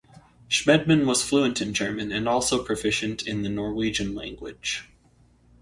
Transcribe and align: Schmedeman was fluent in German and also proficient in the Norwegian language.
Schmedeman 0.49 1.05
was 1.05 1.21
fluent 1.23 1.61
in 1.61 1.75
German 1.75 2.11
and 2.11 2.27
also 2.27 2.63
proficient 2.63 3.27
in 3.27 3.43
the 3.43 3.49
Norwegian 3.49 4.15
language. 4.15 4.89